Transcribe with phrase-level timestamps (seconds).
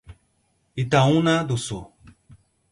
[0.83, 1.85] Itaúna do Sul